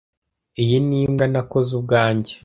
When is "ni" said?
0.87-0.97